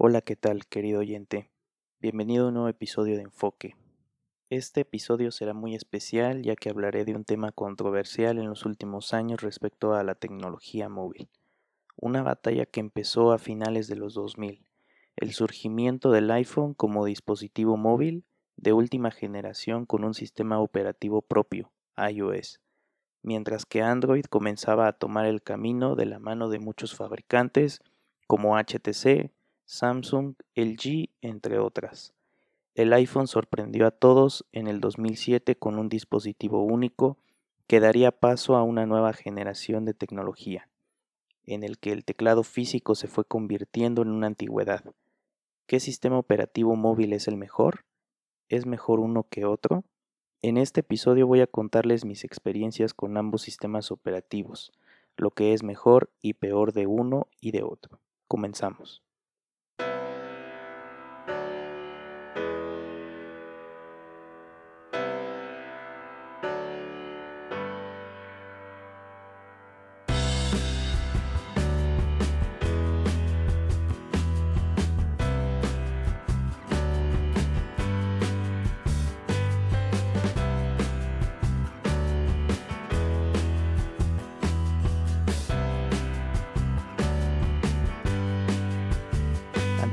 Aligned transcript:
Hola, 0.00 0.20
¿qué 0.20 0.36
tal, 0.36 0.64
querido 0.66 1.00
oyente? 1.00 1.50
Bienvenido 1.98 2.44
a 2.44 2.48
un 2.48 2.54
nuevo 2.54 2.68
episodio 2.68 3.16
de 3.16 3.22
Enfoque. 3.22 3.74
Este 4.48 4.82
episodio 4.82 5.32
será 5.32 5.54
muy 5.54 5.74
especial 5.74 6.42
ya 6.42 6.54
que 6.54 6.68
hablaré 6.68 7.04
de 7.04 7.16
un 7.16 7.24
tema 7.24 7.50
controversial 7.50 8.38
en 8.38 8.48
los 8.48 8.64
últimos 8.64 9.12
años 9.12 9.40
respecto 9.40 9.94
a 9.94 10.04
la 10.04 10.14
tecnología 10.14 10.88
móvil. 10.88 11.28
Una 11.96 12.22
batalla 12.22 12.64
que 12.64 12.78
empezó 12.78 13.32
a 13.32 13.38
finales 13.38 13.88
de 13.88 13.96
los 13.96 14.14
2000, 14.14 14.64
el 15.16 15.32
surgimiento 15.32 16.12
del 16.12 16.30
iPhone 16.30 16.74
como 16.74 17.04
dispositivo 17.04 17.76
móvil 17.76 18.24
de 18.56 18.72
última 18.72 19.10
generación 19.10 19.84
con 19.84 20.04
un 20.04 20.14
sistema 20.14 20.60
operativo 20.60 21.22
propio, 21.22 21.72
iOS, 21.96 22.60
mientras 23.24 23.66
que 23.66 23.82
Android 23.82 24.26
comenzaba 24.26 24.86
a 24.86 24.92
tomar 24.92 25.26
el 25.26 25.42
camino 25.42 25.96
de 25.96 26.06
la 26.06 26.20
mano 26.20 26.50
de 26.50 26.60
muchos 26.60 26.94
fabricantes 26.94 27.80
como 28.28 28.56
HTC, 28.56 29.32
Samsung, 29.70 30.34
LG, 30.54 31.10
entre 31.20 31.58
otras. 31.58 32.14
El 32.74 32.90
iPhone 32.94 33.26
sorprendió 33.26 33.86
a 33.86 33.90
todos 33.90 34.46
en 34.52 34.66
el 34.66 34.80
2007 34.80 35.56
con 35.56 35.78
un 35.78 35.90
dispositivo 35.90 36.64
único 36.64 37.18
que 37.66 37.78
daría 37.78 38.10
paso 38.10 38.56
a 38.56 38.62
una 38.62 38.86
nueva 38.86 39.12
generación 39.12 39.84
de 39.84 39.92
tecnología, 39.92 40.70
en 41.44 41.64
el 41.64 41.78
que 41.78 41.92
el 41.92 42.06
teclado 42.06 42.44
físico 42.44 42.94
se 42.94 43.08
fue 43.08 43.26
convirtiendo 43.26 44.00
en 44.00 44.08
una 44.08 44.28
antigüedad. 44.28 44.84
¿Qué 45.66 45.80
sistema 45.80 46.18
operativo 46.18 46.74
móvil 46.74 47.12
es 47.12 47.28
el 47.28 47.36
mejor? 47.36 47.84
¿Es 48.48 48.64
mejor 48.64 49.00
uno 49.00 49.26
que 49.28 49.44
otro? 49.44 49.84
En 50.40 50.56
este 50.56 50.80
episodio 50.80 51.26
voy 51.26 51.42
a 51.42 51.46
contarles 51.46 52.06
mis 52.06 52.24
experiencias 52.24 52.94
con 52.94 53.18
ambos 53.18 53.42
sistemas 53.42 53.92
operativos, 53.92 54.72
lo 55.18 55.30
que 55.30 55.52
es 55.52 55.62
mejor 55.62 56.08
y 56.22 56.32
peor 56.32 56.72
de 56.72 56.86
uno 56.86 57.26
y 57.38 57.50
de 57.50 57.64
otro. 57.64 58.00
Comenzamos. 58.28 59.02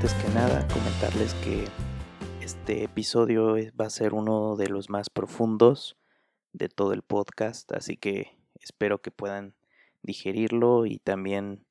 Que 0.05 0.29
nada, 0.35 0.67
comentarles 0.67 1.33
que 1.33 1.65
este 2.39 2.83
episodio 2.83 3.55
va 3.79 3.87
a 3.87 3.89
ser 3.89 4.13
uno 4.13 4.55
de 4.55 4.69
los 4.69 4.87
más 4.87 5.09
profundos 5.09 5.97
de 6.53 6.69
todo 6.69 6.93
el 6.93 7.01
podcast, 7.01 7.71
así 7.71 7.97
que 7.97 8.37
espero 8.59 9.01
que 9.01 9.09
puedan 9.09 9.55
digerirlo 10.03 10.85
y 10.85 10.99
también 10.99 11.65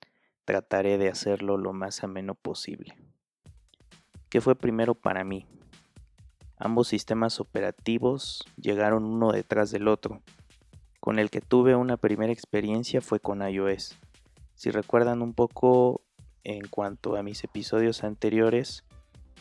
trataré 0.44 0.98
de 0.98 1.10
hacerlo 1.10 1.58
lo 1.58 1.72
más 1.72 2.02
ameno 2.02 2.34
posible. 2.34 2.96
¿Qué 4.30 4.40
fue 4.40 4.56
primero 4.56 4.96
para 4.96 5.22
mí? 5.22 5.46
Ambos 6.56 6.88
sistemas 6.88 7.38
operativos 7.38 8.44
llegaron 8.56 9.04
uno 9.04 9.30
detrás 9.30 9.70
del 9.70 9.86
otro. 9.86 10.22
Con 10.98 11.20
el 11.20 11.30
que 11.30 11.40
tuve 11.40 11.76
una 11.76 11.98
primera 11.98 12.32
experiencia 12.32 13.00
fue 13.00 13.20
con 13.20 13.48
iOS. 13.48 13.96
Si 14.56 14.72
recuerdan 14.72 15.22
un 15.22 15.34
poco, 15.34 16.02
en 16.44 16.68
cuanto 16.68 17.16
a 17.16 17.22
mis 17.22 17.42
episodios 17.42 18.04
anteriores, 18.04 18.84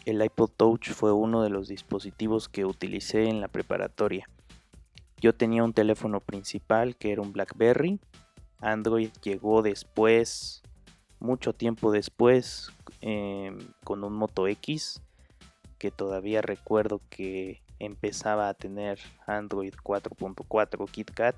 el 0.05 0.23
iPod 0.23 0.49
Touch 0.49 0.89
fue 0.91 1.11
uno 1.11 1.43
de 1.43 1.49
los 1.49 1.67
dispositivos 1.67 2.49
que 2.49 2.65
utilicé 2.65 3.29
en 3.29 3.41
la 3.41 3.47
preparatoria. 3.47 4.27
Yo 5.21 5.33
tenía 5.33 5.63
un 5.63 5.73
teléfono 5.73 6.19
principal 6.19 6.95
que 6.95 7.11
era 7.11 7.21
un 7.21 7.31
BlackBerry. 7.31 7.99
Android 8.59 9.09
llegó 9.21 9.61
después, 9.61 10.61
mucho 11.19 11.53
tiempo 11.53 11.91
después, 11.91 12.71
eh, 13.01 13.55
con 13.83 14.03
un 14.03 14.13
Moto 14.13 14.47
X, 14.47 15.01
que 15.77 15.91
todavía 15.91 16.41
recuerdo 16.41 17.01
que 17.09 17.61
empezaba 17.79 18.49
a 18.49 18.53
tener 18.53 18.99
Android 19.25 19.73
4.4 19.83 20.89
KitKat. 20.89 21.35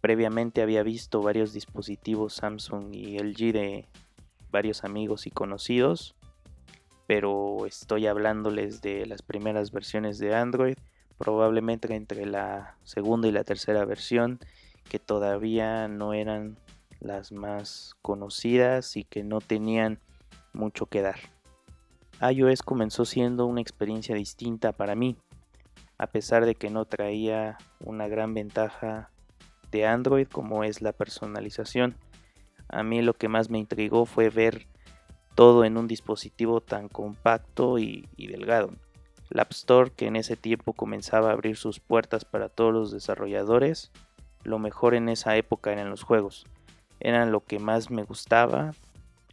Previamente 0.00 0.62
había 0.62 0.82
visto 0.82 1.22
varios 1.22 1.52
dispositivos 1.52 2.34
Samsung 2.34 2.94
y 2.94 3.18
LG 3.18 3.52
de, 3.52 3.88
varios 4.50 4.84
amigos 4.84 5.26
y 5.26 5.30
conocidos, 5.30 6.16
pero 7.06 7.66
estoy 7.66 8.06
hablándoles 8.06 8.80
de 8.82 9.06
las 9.06 9.22
primeras 9.22 9.70
versiones 9.70 10.18
de 10.18 10.34
Android, 10.34 10.76
probablemente 11.18 11.94
entre 11.94 12.26
la 12.26 12.76
segunda 12.82 13.28
y 13.28 13.32
la 13.32 13.44
tercera 13.44 13.84
versión, 13.84 14.40
que 14.88 14.98
todavía 14.98 15.88
no 15.88 16.14
eran 16.14 16.58
las 17.00 17.32
más 17.32 17.94
conocidas 18.02 18.96
y 18.96 19.04
que 19.04 19.22
no 19.24 19.40
tenían 19.40 20.00
mucho 20.52 20.86
que 20.86 21.02
dar. 21.02 21.18
iOS 22.20 22.62
comenzó 22.62 23.04
siendo 23.04 23.46
una 23.46 23.60
experiencia 23.60 24.14
distinta 24.14 24.72
para 24.72 24.94
mí, 24.94 25.16
a 25.98 26.08
pesar 26.08 26.44
de 26.44 26.54
que 26.54 26.70
no 26.70 26.84
traía 26.84 27.58
una 27.80 28.08
gran 28.08 28.34
ventaja 28.34 29.10
de 29.70 29.86
Android 29.86 30.26
como 30.28 30.64
es 30.64 30.80
la 30.82 30.92
personalización 30.92 31.96
a 32.68 32.82
mí 32.82 33.02
lo 33.02 33.14
que 33.14 33.28
más 33.28 33.50
me 33.50 33.58
intrigó 33.58 34.06
fue 34.06 34.30
ver 34.30 34.66
todo 35.34 35.64
en 35.64 35.76
un 35.76 35.86
dispositivo 35.86 36.60
tan 36.60 36.88
compacto 36.88 37.78
y, 37.78 38.08
delgado. 38.16 38.72
La 39.28 39.42
App 39.42 39.52
Store, 39.52 39.90
que 39.90 40.06
en 40.06 40.16
ese 40.16 40.36
tiempo 40.36 40.72
comenzaba 40.72 41.30
a 41.30 41.32
abrir 41.32 41.56
sus 41.56 41.78
puertas 41.78 42.24
para 42.24 42.48
todos 42.48 42.72
los 42.72 42.90
desarrolladores, 42.90 43.90
lo 44.44 44.58
mejor 44.58 44.94
en 44.94 45.08
esa 45.08 45.36
época 45.36 45.72
eran 45.72 45.90
los 45.90 46.02
juegos. 46.02 46.46
Eran 47.00 47.32
lo 47.32 47.44
que 47.44 47.58
más 47.58 47.90
me 47.90 48.04
gustaba, 48.04 48.72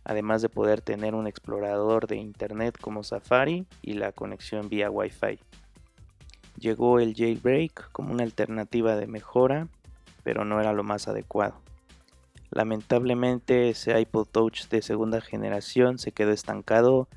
además 0.03 0.41
de 0.41 0.49
poder 0.49 0.81
tener 0.81 1.15
un 1.15 1.27
explorador 1.27 2.07
de 2.07 2.17
internet 2.17 2.77
como 2.79 3.03
Safari 3.03 3.65
y 3.81 3.93
la 3.93 4.11
conexión 4.11 4.67
vía 4.67 4.89
Wi-Fi. 4.89 5.39
Llegó 6.57 6.99
el 6.99 7.15
jailbreak 7.15 7.91
como 7.91 8.11
una 8.11 8.23
alternativa 8.23 8.95
de 8.95 9.07
mejora, 9.07 9.67
pero 10.23 10.43
no 10.43 10.59
era 10.59 10.73
lo 10.73 10.83
más 10.83 11.07
adecuado. 11.07 11.62
Lamentablemente 12.53 13.69
ese 13.69 13.99
iPod 13.99 14.27
Touch 14.27 14.67
de 14.67 14.83
segunda 14.83 15.21
generación 15.21 15.97
se 15.97 16.11
quedó 16.11 16.31
estancado 16.31 17.07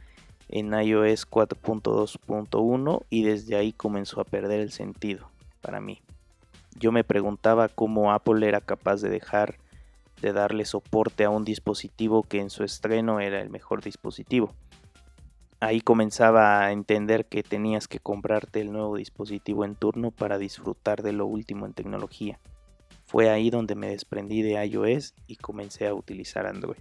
en 0.48 0.72
iOS 0.72 1.28
4.2.1 1.28 3.04
y 3.10 3.24
desde 3.24 3.56
ahí 3.56 3.74
comenzó 3.74 4.22
a 4.22 4.24
perder 4.24 4.60
el 4.60 4.72
sentido 4.72 5.28
para 5.60 5.78
mí. 5.78 6.00
Yo 6.78 6.90
me 6.90 7.04
preguntaba 7.04 7.68
cómo 7.68 8.12
Apple 8.12 8.48
era 8.48 8.62
capaz 8.62 9.02
de 9.02 9.10
dejar 9.10 9.58
de 10.22 10.32
darle 10.32 10.64
soporte 10.64 11.24
a 11.24 11.30
un 11.30 11.44
dispositivo 11.44 12.22
que 12.22 12.40
en 12.40 12.48
su 12.48 12.64
estreno 12.64 13.20
era 13.20 13.42
el 13.42 13.50
mejor 13.50 13.82
dispositivo. 13.82 14.54
Ahí 15.60 15.82
comenzaba 15.82 16.64
a 16.64 16.72
entender 16.72 17.26
que 17.26 17.42
tenías 17.42 17.88
que 17.88 17.98
comprarte 17.98 18.62
el 18.62 18.72
nuevo 18.72 18.96
dispositivo 18.96 19.66
en 19.66 19.74
turno 19.74 20.12
para 20.12 20.38
disfrutar 20.38 21.02
de 21.02 21.12
lo 21.12 21.26
último 21.26 21.66
en 21.66 21.74
tecnología. 21.74 22.38
Fue 23.16 23.30
ahí 23.30 23.48
donde 23.48 23.74
me 23.74 23.88
desprendí 23.88 24.42
de 24.42 24.62
iOS 24.66 25.14
y 25.26 25.36
comencé 25.36 25.86
a 25.86 25.94
utilizar 25.94 26.46
Android. 26.46 26.76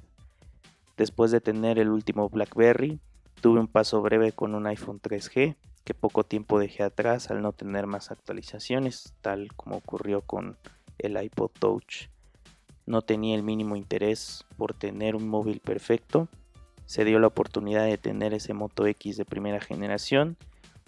Después 0.97 1.31
de 1.31 1.39
tener 1.39 1.79
el 1.79 1.87
último 1.87 2.27
BlackBerry, 2.27 2.99
tuve 3.39 3.61
un 3.61 3.69
paso 3.69 4.01
breve 4.01 4.33
con 4.33 4.53
un 4.53 4.67
iPhone 4.67 4.99
3G 4.99 5.55
que 5.85 5.93
poco 5.93 6.25
tiempo 6.25 6.59
dejé 6.59 6.83
atrás 6.83 7.31
al 7.31 7.41
no 7.41 7.53
tener 7.53 7.87
más 7.87 8.11
actualizaciones, 8.11 9.13
tal 9.21 9.53
como 9.53 9.77
ocurrió 9.77 10.23
con 10.23 10.57
el 10.97 11.15
iPod 11.23 11.51
Touch. 11.57 12.09
No 12.85 13.01
tenía 13.01 13.37
el 13.37 13.43
mínimo 13.43 13.77
interés 13.77 14.43
por 14.57 14.73
tener 14.73 15.15
un 15.15 15.29
móvil 15.29 15.61
perfecto. 15.61 16.27
Se 16.85 17.05
dio 17.05 17.17
la 17.19 17.27
oportunidad 17.27 17.85
de 17.85 17.97
tener 17.97 18.33
ese 18.33 18.53
Moto 18.53 18.85
X 18.85 19.15
de 19.15 19.23
primera 19.23 19.61
generación, 19.61 20.35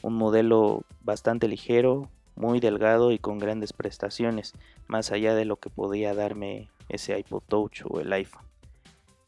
un 0.01 0.13
modelo 0.13 0.83
bastante 1.05 1.47
ligero, 1.47 2.09
muy 2.37 2.59
delgado 2.59 3.11
y 3.11 3.19
con 3.19 3.39
grandes 3.39 3.73
prestaciones, 3.73 4.53
más 4.87 5.11
allá 5.11 5.35
de 5.35 5.45
lo 5.45 5.57
que 5.57 5.69
podía 5.69 6.13
darme 6.13 6.69
ese 6.87 7.17
iPod 7.17 7.43
Touch 7.47 7.81
o 7.85 7.99
el 7.99 8.13
iPhone. 8.13 8.45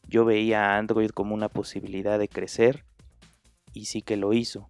Yo 0.08 0.24
veía 0.24 0.66
a 0.66 0.78
Android 0.78 1.10
como 1.10 1.34
una 1.34 1.48
posibilidad 1.48 2.18
de 2.18 2.28
crecer 2.28 2.84
y 3.72 3.86
sí 3.86 4.02
que 4.02 4.16
lo 4.16 4.32
hizo. 4.32 4.68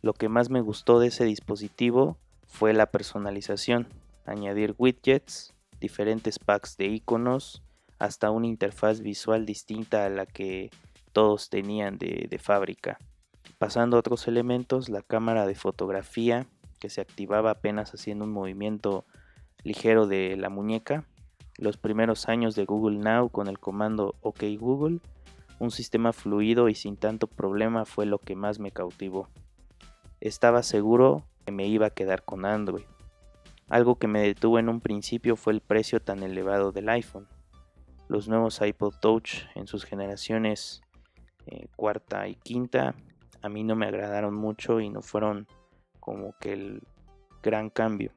Lo 0.00 0.12
que 0.12 0.28
más 0.28 0.50
me 0.50 0.60
gustó 0.60 1.00
de 1.00 1.08
ese 1.08 1.24
dispositivo 1.24 2.16
fue 2.46 2.72
la 2.72 2.86
personalización, 2.86 3.88
añadir 4.24 4.74
widgets, 4.78 5.54
diferentes 5.80 6.38
packs 6.38 6.76
de 6.76 6.86
iconos, 6.86 7.62
hasta 7.98 8.30
una 8.30 8.46
interfaz 8.46 9.00
visual 9.00 9.44
distinta 9.44 10.04
a 10.04 10.08
la 10.08 10.24
que 10.24 10.70
todos 11.12 11.50
tenían 11.50 11.98
de, 11.98 12.26
de 12.30 12.38
fábrica. 12.38 12.98
Pasando 13.58 13.96
a 13.96 14.00
otros 14.00 14.28
elementos, 14.28 14.88
la 14.88 15.02
cámara 15.02 15.46
de 15.46 15.56
fotografía 15.56 16.46
que 16.78 16.90
se 16.90 17.00
activaba 17.00 17.50
apenas 17.50 17.92
haciendo 17.92 18.24
un 18.24 18.32
movimiento 18.32 19.04
ligero 19.64 20.06
de 20.06 20.36
la 20.36 20.48
muñeca, 20.48 21.04
los 21.56 21.76
primeros 21.76 22.28
años 22.28 22.54
de 22.54 22.64
Google 22.64 22.98
Now 22.98 23.30
con 23.30 23.48
el 23.48 23.58
comando 23.58 24.14
OK 24.20 24.44
Google, 24.58 25.00
Un 25.60 25.72
sistema 25.72 26.12
fluido 26.12 26.68
y 26.68 26.76
sin 26.76 26.96
tanto 26.96 27.26
problema 27.26 27.84
fue 27.84 28.06
lo 28.06 28.20
que 28.20 28.36
más 28.36 28.60
me 28.60 28.70
cautivó. 28.70 29.28
Estaba 30.20 30.62
seguro 30.62 31.24
que 31.44 31.50
me 31.50 31.66
iba 31.66 31.86
a 31.86 31.90
quedar 31.90 32.22
con 32.24 32.44
Android. 32.44 32.84
Algo 33.68 33.98
que 33.98 34.06
me 34.06 34.20
detuvo 34.20 34.60
en 34.60 34.68
un 34.68 34.80
principio 34.80 35.34
fue 35.34 35.52
el 35.52 35.60
precio 35.60 36.00
tan 36.00 36.22
elevado 36.22 36.70
del 36.70 36.88
iPhone. 36.88 37.26
Los 38.06 38.28
nuevos 38.28 38.60
iPod 38.62 38.94
Touch 39.00 39.46
en 39.56 39.66
sus 39.66 39.84
generaciones 39.84 40.80
eh, 41.46 41.66
cuarta 41.74 42.28
y 42.28 42.36
quinta 42.36 42.94
a 43.42 43.48
mí 43.48 43.64
no 43.64 43.76
me 43.76 43.86
agradaron 43.86 44.34
mucho 44.34 44.80
y 44.80 44.90
no 44.90 45.02
fueron 45.02 45.46
como 46.08 46.34
que 46.40 46.54
el 46.54 46.82
gran 47.42 47.68
cambio. 47.68 48.12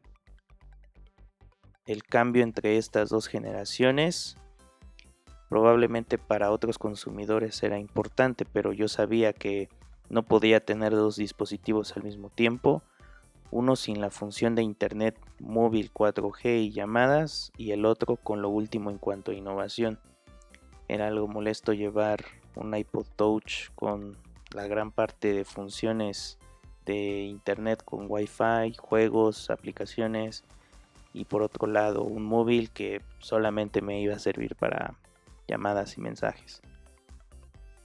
El 1.85 2.03
cambio 2.03 2.43
entre 2.43 2.77
estas 2.77 3.09
dos 3.09 3.27
generaciones 3.27 4.37
Probablemente 5.51 6.17
para 6.17 6.49
otros 6.49 6.77
consumidores 6.77 7.61
era 7.61 7.77
importante, 7.77 8.45
pero 8.45 8.71
yo 8.71 8.87
sabía 8.87 9.33
que 9.33 9.67
no 10.07 10.23
podía 10.23 10.63
tener 10.63 10.93
dos 10.93 11.17
dispositivos 11.17 11.97
al 11.97 12.03
mismo 12.03 12.29
tiempo, 12.29 12.83
uno 13.51 13.75
sin 13.75 13.99
la 13.99 14.11
función 14.11 14.55
de 14.55 14.63
Internet 14.63 15.19
móvil 15.41 15.91
4G 15.91 16.61
y 16.61 16.71
llamadas 16.71 17.51
y 17.57 17.71
el 17.71 17.83
otro 17.83 18.15
con 18.15 18.41
lo 18.41 18.47
último 18.47 18.91
en 18.91 18.97
cuanto 18.97 19.31
a 19.31 19.33
innovación. 19.33 19.99
Era 20.87 21.07
algo 21.07 21.27
molesto 21.27 21.73
llevar 21.73 22.23
un 22.55 22.73
iPod 22.73 23.07
Touch 23.17 23.71
con 23.75 24.15
la 24.53 24.67
gran 24.67 24.93
parte 24.93 25.33
de 25.33 25.43
funciones 25.43 26.39
de 26.85 27.23
Internet 27.23 27.83
con 27.83 28.05
Wi-Fi, 28.09 28.75
juegos, 28.77 29.49
aplicaciones 29.49 30.43
y 31.13 31.25
por 31.25 31.41
otro 31.41 31.67
lado 31.67 32.03
un 32.03 32.23
móvil 32.23 32.71
que 32.71 33.01
solamente 33.19 33.81
me 33.81 33.99
iba 34.01 34.15
a 34.15 34.19
servir 34.19 34.55
para 34.55 34.95
llamadas 35.47 35.97
y 35.97 36.01
mensajes. 36.01 36.61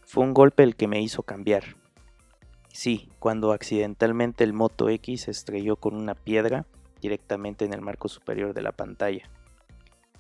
Fue 0.03 0.25
un 0.25 0.35
golpe 0.35 0.63
el 0.63 0.77
que 0.77 0.87
me 0.87 1.01
hizo 1.03 1.23
cambiar. 1.23 1.77
Sí, 2.73 3.09
cuando 3.19 3.53
accidentalmente 3.53 4.45
el 4.45 4.53
Moto 4.53 4.89
X 4.89 5.23
se 5.23 5.31
estrelló 5.31 5.77
con 5.77 5.97
una 5.97 6.15
piedra 6.15 6.67
directamente 7.01 7.65
en 7.65 7.73
el 7.73 7.81
marco 7.81 8.09
superior 8.09 8.55
de 8.55 8.63
la 8.63 8.73
pantalla. 8.73 9.29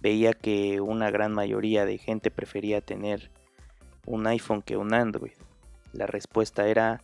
Veía 0.01 0.33
que 0.33 0.81
una 0.81 1.11
gran 1.11 1.33
mayoría 1.33 1.85
de 1.85 1.99
gente 1.99 2.31
prefería 2.31 2.81
tener 2.81 3.31
un 4.07 4.27
iPhone 4.27 4.63
que 4.63 4.77
un 4.77 4.95
Android. 4.95 5.33
La 5.93 6.07
respuesta 6.07 6.69
era 6.69 7.03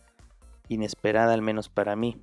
inesperada 0.67 1.33
al 1.33 1.41
menos 1.41 1.69
para 1.69 1.95
mí. 1.95 2.21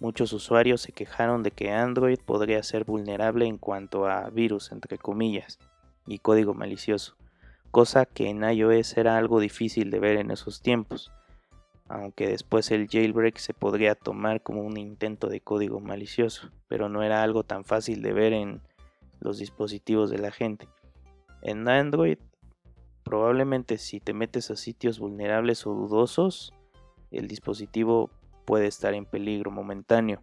Muchos 0.00 0.32
usuarios 0.32 0.82
se 0.82 0.92
quejaron 0.92 1.42
de 1.42 1.50
que 1.50 1.72
Android 1.72 2.18
podría 2.24 2.62
ser 2.62 2.84
vulnerable 2.84 3.46
en 3.46 3.58
cuanto 3.58 4.06
a 4.06 4.28
virus, 4.30 4.72
entre 4.72 4.98
comillas, 4.98 5.58
y 6.06 6.18
código 6.18 6.54
malicioso 6.54 7.16
cosa 7.76 8.06
que 8.06 8.30
en 8.30 8.42
iOS 8.42 8.96
era 8.96 9.18
algo 9.18 9.38
difícil 9.38 9.90
de 9.90 10.00
ver 10.00 10.16
en 10.16 10.30
esos 10.30 10.62
tiempos, 10.62 11.12
aunque 11.88 12.26
después 12.26 12.70
el 12.70 12.88
jailbreak 12.88 13.36
se 13.36 13.52
podría 13.52 13.94
tomar 13.94 14.42
como 14.42 14.62
un 14.62 14.78
intento 14.78 15.28
de 15.28 15.42
código 15.42 15.78
malicioso, 15.78 16.50
pero 16.68 16.88
no 16.88 17.02
era 17.02 17.22
algo 17.22 17.44
tan 17.44 17.66
fácil 17.66 18.00
de 18.00 18.14
ver 18.14 18.32
en 18.32 18.62
los 19.20 19.36
dispositivos 19.36 20.08
de 20.08 20.16
la 20.16 20.30
gente. 20.30 20.68
En 21.42 21.68
Android, 21.68 22.16
probablemente 23.04 23.76
si 23.76 24.00
te 24.00 24.14
metes 24.14 24.50
a 24.50 24.56
sitios 24.56 24.98
vulnerables 24.98 25.66
o 25.66 25.74
dudosos, 25.74 26.54
el 27.18 27.28
dispositivo 27.28 28.10
puede 28.44 28.66
estar 28.66 28.94
en 28.94 29.04
peligro 29.04 29.50
momentáneo. 29.50 30.22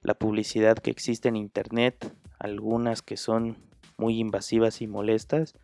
La 0.00 0.14
publicidad 0.14 0.76
que 0.76 0.90
existe 0.90 1.28
en 1.28 1.36
Internet, 1.36 2.16
algunas 2.38 3.02
que 3.02 3.16
son 3.16 3.56
muy 3.96 4.18
invasivas 4.18 4.80
y 4.82 4.86
molestas, 4.86 5.54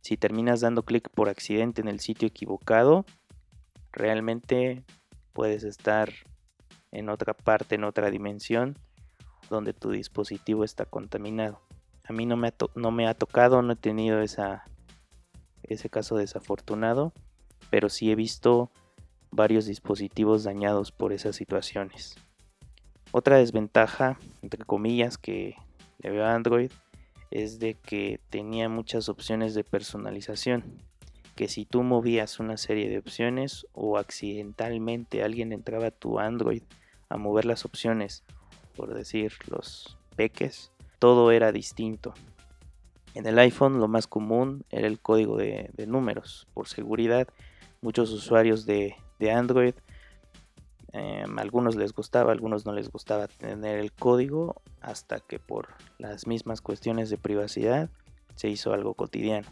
si 0.00 0.16
terminas 0.16 0.60
dando 0.60 0.82
clic 0.82 1.08
por 1.10 1.28
accidente 1.28 1.80
en 1.80 1.88
el 1.88 2.00
sitio 2.00 2.28
equivocado, 2.28 3.04
realmente 3.92 4.84
puedes 5.32 5.64
estar 5.64 6.10
en 6.90 7.08
otra 7.08 7.34
parte, 7.34 7.74
en 7.76 7.84
otra 7.84 8.10
dimensión, 8.10 8.78
donde 9.48 9.72
tu 9.74 9.90
dispositivo 9.90 10.64
está 10.64 10.84
contaminado. 10.84 11.60
A 12.04 12.12
mí 12.12 12.26
no 12.26 12.36
me 12.36 12.48
ha, 13.06 13.14
tocado, 13.14 13.62
no 13.62 13.72
he 13.72 13.76
tenido 13.76 14.20
ese 14.20 15.90
caso 15.90 16.16
desafortunado, 16.16 17.12
pero 17.70 17.88
sí 17.88 18.10
he 18.10 18.14
visto 18.14 18.70
varios 19.30 19.66
dispositivos 19.66 20.44
dañados 20.44 20.92
por 20.92 21.12
esas 21.12 21.36
situaciones. 21.36 22.16
Otra 23.12 23.38
desventaja, 23.38 24.18
entre 24.42 24.64
comillas, 24.64 25.18
que 25.18 25.56
le 25.98 26.10
veo 26.10 26.24
a 26.24 26.34
Android 26.34 26.70
es 27.30 27.58
de 27.58 27.74
que 27.74 28.20
tenía 28.30 28.68
muchas 28.68 29.08
opciones 29.08 29.54
de 29.54 29.64
personalización. 29.64 30.64
Que 31.36 31.48
si 31.48 31.64
tú 31.64 31.82
movías 31.82 32.40
una 32.40 32.56
serie 32.56 32.88
de 32.88 32.98
opciones 32.98 33.66
o 33.72 33.98
accidentalmente 33.98 35.22
alguien 35.22 35.52
entraba 35.52 35.86
a 35.86 35.90
tu 35.90 36.18
Android 36.18 36.62
a 37.08 37.16
mover 37.16 37.44
las 37.44 37.64
opciones, 37.64 38.24
por 38.76 38.94
decir 38.94 39.32
los 39.48 39.98
peques, 40.16 40.72
todo 40.98 41.30
era 41.30 41.50
distinto. 41.50 42.14
En 43.14 43.26
el 43.26 43.38
iPhone 43.38 43.80
lo 43.80 43.88
más 43.88 44.06
común 44.06 44.64
era 44.70 44.86
el 44.86 45.00
código 45.00 45.36
de, 45.36 45.70
números. 45.86 46.46
Por 46.54 46.68
seguridad, 46.68 47.26
muchos 47.80 48.10
usuarios 48.12 48.66
de, 48.66 48.96
de 49.20 49.30
Android 49.30 49.74
Em, 50.92 51.38
algunos 51.38 51.76
les 51.76 51.92
gustaba, 51.92 52.32
algunos 52.32 52.66
no 52.66 52.72
les 52.72 52.90
gustaba 52.90 53.28
tener 53.28 53.78
el 53.78 53.92
código 53.92 54.60
hasta 54.80 55.20
que 55.20 55.38
por 55.38 55.68
las 55.98 56.26
mismas 56.26 56.60
cuestiones 56.60 57.10
de 57.10 57.16
privacidad 57.16 57.90
se 58.34 58.48
hizo 58.48 58.72
algo 58.72 58.94
cotidiano. 58.94 59.46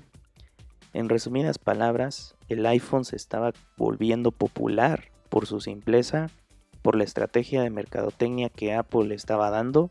En 0.95 1.09
resumidas 1.09 1.59
palabras, 1.59 2.35
el 2.49 2.67
iPhone 2.67 3.05
se 3.05 3.15
estaba 3.15 3.53
volviendo 3.77 4.33
popular 4.33 5.13
por 5.29 5.47
su 5.47 5.61
simpleza, 5.61 6.29
por 6.83 6.97
la 6.97 7.05
estrategia 7.05 7.63
de 7.63 7.71
mercadotecnia 7.71 8.49
que 8.49 8.75
Apple 8.75 9.15
estaba 9.15 9.51
dando, 9.51 9.91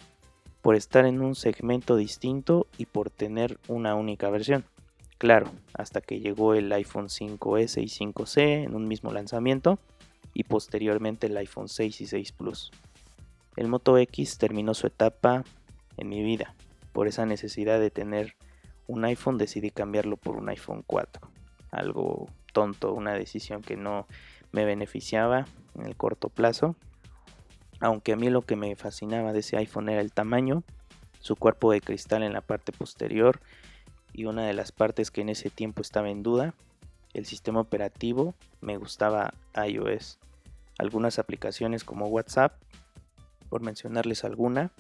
por 0.62 0.76
estar 0.76 1.06
en 1.06 1.22
un 1.22 1.36
segmento 1.36 1.96
distinto 1.96 2.68
y 2.78 2.88
por 2.88 3.10
tener 3.10 3.58
una 3.70 3.96
única 3.96 4.30
versión. 4.30 4.66
Claro, 5.18 5.52
hasta 5.74 6.02
que 6.02 6.20
llegó 6.20 6.54
el 6.54 6.72
iPhone 6.72 7.08
5S 7.08 7.82
y 7.82 7.88
5C 7.88 8.66
en 8.66 8.76
un 8.76 8.88
mismo 8.88 9.12
lanzamiento, 9.12 9.80
y 10.34 10.44
posteriormente 10.44 11.28
el 11.28 11.38
iPhone 11.38 11.68
6 11.68 12.02
y 12.02 12.06
6 12.06 12.32
Plus. 12.34 12.72
El 13.56 13.68
Moto 13.68 13.98
X 13.98 14.38
terminó 14.38 14.76
su 14.76 14.86
etapa 14.86 15.44
en 15.98 16.10
mi 16.10 16.22
vida. 16.22 16.54
Por 16.94 17.08
esa 17.08 17.26
necesidad 17.26 17.80
de 17.80 17.90
tener 17.90 18.36
un 18.86 19.04
iPhone 19.06 19.40
decidí 19.40 19.72
cambiarlo 19.72 20.16
por 20.18 20.36
un 20.36 20.50
iPhone 20.50 20.84
4. 20.86 21.28
Algo 21.72 22.28
tonto, 22.54 22.94
una 22.94 23.14
decisión 23.14 23.64
que 23.64 23.76
no 23.76 24.06
me 24.52 24.64
beneficiaba 24.64 25.48
en 25.74 25.88
el 25.88 25.96
corto 25.96 26.30
plazo. 26.30 26.76
Aunque 27.80 28.14
a 28.14 28.16
mí 28.16 28.30
lo 28.30 28.44
que 28.44 28.56
me 28.56 28.76
fascinaba 28.76 29.34
de 29.34 29.40
ese 29.40 29.58
iPhone 29.58 29.90
era 29.90 30.02
el 30.02 30.14
tamaño, 30.14 30.64
su 31.20 31.36
cuerpo 31.36 31.72
de 31.72 31.82
cristal 31.82 32.22
en 32.22 32.34
la 32.34 32.42
parte 32.42 32.72
posterior 32.72 33.40
y 34.14 34.26
una 34.26 34.46
de 34.46 34.54
las 34.54 34.72
partes 34.72 35.12
que 35.12 35.22
en 35.22 35.30
ese 35.30 35.50
tiempo 35.50 35.82
estaba 35.82 36.10
en 36.10 36.24
duda, 36.24 36.56
el 37.14 37.26
sistema 37.26 37.60
operativo, 37.60 38.36
me 38.62 38.78
gustaba 38.78 39.34
iOS. 39.56 40.20
Algunas 40.78 41.20
aplicaciones 41.20 41.84
como 41.84 42.08
WhatsApp, 42.08 42.54
por 43.50 43.62
mencionarles 43.62 44.24
alguna, 44.24 44.72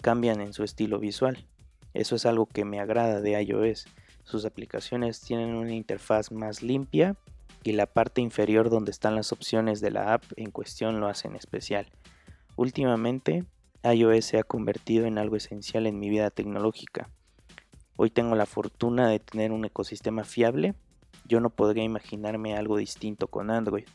cambian 0.00 0.40
en 0.40 0.52
su 0.52 0.64
estilo 0.64 0.98
visual. 0.98 1.46
Eso 1.92 2.16
es 2.16 2.26
algo 2.26 2.46
que 2.46 2.64
me 2.64 2.80
agrada 2.80 3.20
de 3.20 3.40
iOS. 3.40 3.86
Sus 4.24 4.44
aplicaciones 4.44 5.20
tienen 5.20 5.54
una 5.54 5.72
interfaz 5.72 6.32
más 6.32 6.62
limpia 6.62 7.16
y 7.62 7.72
la 7.72 7.86
parte 7.86 8.20
inferior 8.20 8.70
donde 8.70 8.90
están 8.90 9.14
las 9.14 9.32
opciones 9.32 9.80
de 9.80 9.90
la 9.90 10.14
app 10.14 10.24
en 10.36 10.50
cuestión 10.50 11.00
lo 11.00 11.06
hacen 11.06 11.36
especial. 11.36 11.86
Últimamente, 12.56 13.44
iOS 13.84 14.24
se 14.24 14.38
ha 14.38 14.42
convertido 14.42 15.06
en 15.06 15.18
algo 15.18 15.36
esencial 15.36 15.86
en 15.86 15.98
mi 15.98 16.08
vida 16.08 16.30
tecnológica. 16.30 17.10
Hoy 17.96 18.10
tengo 18.10 18.34
la 18.34 18.46
fortuna 18.46 19.08
de 19.08 19.20
tener 19.20 19.52
un 19.52 19.64
ecosistema 19.64 20.24
fiable. 20.24 20.74
Yo 21.26 21.38
no 21.38 21.50
podría 21.50 21.84
imaginarme 21.84 22.56
algo 22.56 22.76
distinto 22.76 23.28
con 23.28 23.50
Android. 23.50 23.86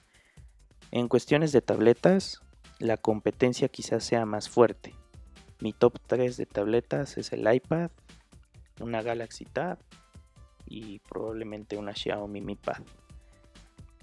En 0.91 1.09
cuestiones 1.09 1.51
de 1.51 1.61
tabletas, 1.61 2.41
la 2.79 2.95
competencia 2.95 3.67
quizás 3.67 4.05
sea 4.05 4.25
más 4.25 4.47
fuerte. 4.47 4.95
Mi 5.59 5.73
top 5.73 5.99
3 6.07 6.37
de 6.37 6.45
tabletas 6.45 7.17
es 7.17 7.33
el 7.33 7.53
iPad, 7.53 7.91
una 8.79 9.01
Galaxy 9.01 9.43
Tab 9.43 9.79
y 10.65 10.99
probablemente 10.99 11.77
una 11.77 11.93
Xiaomi 11.93 12.39
Mi 12.39 12.55
Pad. 12.55 12.83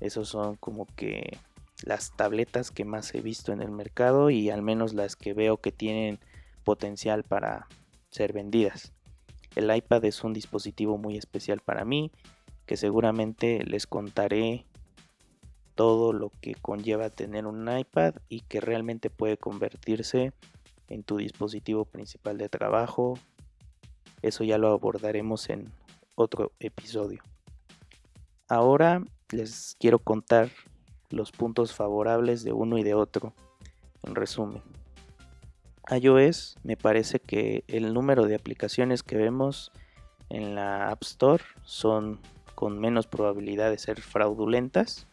Esos 0.00 0.28
son 0.28 0.56
como 0.56 0.84
que 0.94 1.38
las 1.84 2.14
tabletas 2.14 2.70
que 2.70 2.84
más 2.84 3.14
he 3.14 3.22
visto 3.22 3.52
en 3.52 3.62
el 3.62 3.70
mercado 3.70 4.28
y 4.28 4.50
al 4.50 4.60
menos 4.60 4.92
las 4.92 5.16
que 5.16 5.32
veo 5.32 5.56
que 5.56 5.72
tienen 5.72 6.18
potencial 6.64 7.24
para 7.24 7.66
ser 8.10 8.34
vendidas. 8.34 8.92
El 9.56 9.74
iPad 9.74 10.04
es 10.04 10.22
un 10.22 10.34
dispositivo 10.34 10.98
muy 10.98 11.16
especial 11.16 11.60
para 11.60 11.84
mí 11.84 12.12
que 12.66 12.76
seguramente 12.76 13.64
les 13.64 13.86
contaré 13.86 14.66
todo 15.74 16.12
lo 16.12 16.30
que 16.40 16.54
conlleva 16.54 17.10
tener 17.10 17.46
un 17.46 17.66
iPad 17.68 18.14
y 18.28 18.40
que 18.42 18.60
realmente 18.60 19.08
puede 19.10 19.38
convertirse 19.38 20.32
en 20.88 21.02
tu 21.02 21.16
dispositivo 21.16 21.86
principal 21.86 22.36
de 22.36 22.48
trabajo. 22.48 23.18
Eso 24.20 24.44
ya 24.44 24.58
lo 24.58 24.68
abordaremos 24.68 25.48
en 25.48 25.72
otro 26.16 26.52
episodio. 26.60 27.22
Ahora 28.48 29.02
les 29.30 29.76
quiero 29.80 29.98
contar 29.98 30.50
los 31.08 31.32
puntos 31.32 31.74
favorables 31.74 32.44
de 32.44 32.52
uno 32.52 32.76
y 32.78 32.82
de 32.82 32.94
otro. 32.94 33.32
En 34.02 34.14
resumen, 34.14 34.62
iOS 35.90 36.56
me 36.62 36.76
parece 36.76 37.20
que 37.20 37.64
el 37.68 37.94
número 37.94 38.26
de 38.26 38.34
aplicaciones 38.34 39.02
que 39.02 39.16
vemos 39.16 39.72
en 40.28 40.54
la 40.54 40.90
App 40.90 41.02
Store 41.02 41.44
son 41.62 42.20
con 42.54 42.80
menos 42.80 43.06
probabilidad 43.06 43.70
de 43.70 43.78
ser 43.78 44.00
fraudulentas. 44.00 45.06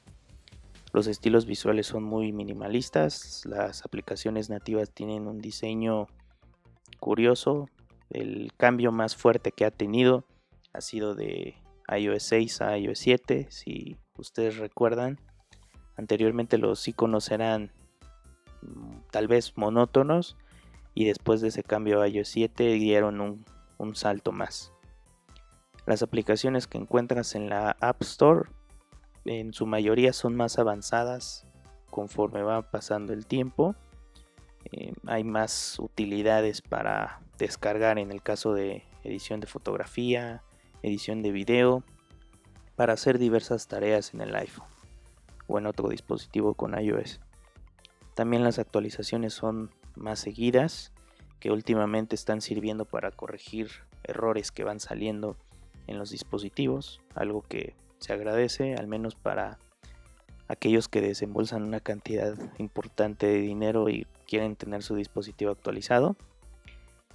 Los 0.94 1.08
estilos 1.08 1.46
visuales 1.46 1.88
son 1.88 2.04
muy 2.04 2.32
minimalistas, 2.32 3.44
las 3.46 3.84
aplicaciones 3.86 4.50
nativas 4.50 4.92
tienen 4.92 5.28
un 5.28 5.40
diseño 5.40 6.08
curioso. 7.00 7.70
El 8.10 8.52
cambio 8.58 8.92
más 8.92 9.16
fuerte 9.16 9.52
que 9.52 9.66
ha 9.66 9.72
tenido 9.72 10.26
ha 10.72 10.82
sido 10.82 11.16
de 11.16 11.56
iOS 11.96 12.24
6 12.24 12.62
a 12.62 12.78
iOS 12.78 13.00
7, 13.00 13.48
si 13.50 13.98
ustedes 14.18 14.58
recuerdan. 14.58 15.20
Anteriormente 15.98 16.58
los 16.58 16.88
iconos 16.88 17.30
eran 17.32 17.72
mm, 18.62 19.10
tal 19.12 19.28
vez 19.28 19.54
monótonos 19.58 20.38
y 20.94 21.06
después 21.06 21.42
de 21.42 21.50
ese 21.50 21.64
cambio 21.64 22.02
a 22.02 22.08
iOS 22.08 22.30
7 22.30 22.74
dieron 22.74 23.22
un, 23.22 23.46
un 23.78 23.96
salto 23.96 24.32
más. 24.32 24.74
Las 25.86 26.02
aplicaciones 26.02 26.68
que 26.68 26.78
encuentras 26.78 27.36
en 27.36 27.50
la 27.50 27.76
App 27.82 28.02
Store 28.02 28.50
en 29.26 29.54
su 29.54 29.66
mayoría 29.66 30.14
son 30.14 30.36
más 30.36 30.60
avanzadas 30.60 31.46
conforme 31.90 32.42
va 32.42 32.72
pasando 32.72 33.14
el 33.14 33.26
tiempo. 33.26 33.76
Eh, 34.72 34.94
hay 35.06 35.24
más 35.24 35.78
utilidades 35.80 36.62
para 36.62 37.22
descargar 37.38 38.00
en 38.00 38.12
el 38.12 38.22
caso 38.22 38.54
de 38.54 38.84
edición 39.04 39.40
de 39.40 39.48
fotografía, 39.48 40.42
edición 40.82 41.22
de 41.22 41.32
video, 41.32 41.84
para 42.76 42.94
hacer 42.94 43.20
diversas 43.20 43.68
tareas 43.68 44.14
en 44.14 44.22
el 44.22 44.36
iPhone 44.36 44.68
o 45.48 45.60
en 45.60 45.68
otro 45.68 45.90
dispositivo 45.90 46.54
con 46.54 46.80
iOS. 46.80 47.20
También 48.16 48.44
las 48.44 48.60
actualizaciones 48.60 49.34
son 49.34 49.72
más 49.96 50.20
seguidas, 50.20 50.94
que 51.40 51.52
últimamente 51.52 52.16
están 52.16 52.42
sirviendo 52.42 52.86
para 52.86 53.12
corregir 53.12 53.70
errores 54.04 54.52
que 54.52 54.64
van 54.64 54.80
saliendo 54.80 55.38
en 55.88 55.98
los 55.98 56.10
dispositivos, 56.10 57.02
algo 57.16 57.42
que 57.42 57.76
se 58.00 58.14
agradece 58.14 58.76
al 58.76 58.88
menos 58.88 59.16
para 59.16 59.60
aquellos 60.48 60.88
que 60.88 61.02
desembolsan 61.02 61.64
una 61.64 61.80
cantidad 61.80 62.38
importante 62.58 63.28
de 63.28 63.40
dinero 63.40 63.90
y 63.90 64.08
quieren 64.28 64.56
tener 64.56 64.84
su 64.84 64.96
dispositivo 64.96 65.52
actualizado. 65.52 66.16